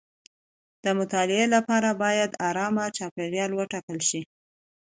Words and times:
د 0.83 0.85
مطالعې 0.99 1.45
لپاره 1.55 1.89
باید 2.03 2.31
ارام 2.49 2.75
چاپیریال 2.97 3.51
وټاکل 3.53 3.99
شي. 4.09 4.21